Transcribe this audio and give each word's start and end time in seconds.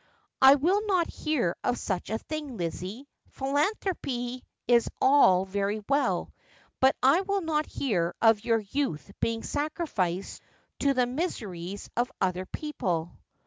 'I 0.41 0.55
will 0.55 0.83
not 0.87 1.11
hear 1.13 1.55
of 1.63 1.77
such 1.77 2.09
a 2.09 2.17
thing, 2.17 2.57
Lizzie. 2.57 3.07
Philanthropy 3.29 4.43
is 4.67 4.89
all 4.99 5.45
very 5.45 5.83
well, 5.87 6.33
but 6.79 6.95
I 7.03 7.21
will 7.21 7.41
not 7.41 7.67
hear 7.67 8.15
of 8.19 8.43
your 8.43 8.61
youth 8.71 9.11
being 9.19 9.43
sacrificed 9.43 10.41
to 10.79 10.95
the 10.95 11.05
miseries 11.05 11.87
of 11.95 12.11
other 12.19 12.47
people.' 12.47 13.15